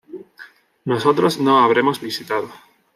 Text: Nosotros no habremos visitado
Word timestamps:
Nosotros 0.83 1.39
no 1.39 1.59
habremos 1.59 2.01
visitado 2.01 2.49